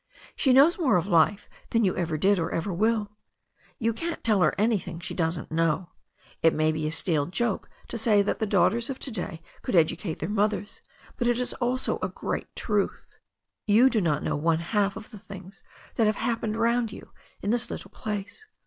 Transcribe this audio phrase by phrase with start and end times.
[0.35, 3.11] She knows more of life than you ever did or ever will.
[3.77, 5.91] You can't tell her anything she doesn't know.
[6.41, 10.17] It may be a stale joke to say the daughters of to day could educate
[10.17, 10.81] their mothers,
[11.17, 13.19] but it is also a great truth.
[13.67, 15.61] You do not know one half of the things
[15.97, 17.11] that have happened round you
[17.43, 18.47] in this little place.